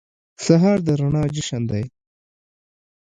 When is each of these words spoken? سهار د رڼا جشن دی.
سهار 0.45 0.77
د 0.85 0.87
رڼا 0.99 1.23
جشن 1.35 1.61
دی. 1.71 1.83